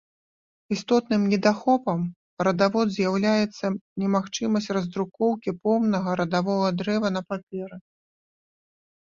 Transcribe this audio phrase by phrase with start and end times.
[0.75, 1.99] Істотным недахопам
[2.47, 3.65] радавод з'яўляецца
[4.05, 7.77] немагчымасць раздрукоўкі поўнага радавога дрэва на паперы.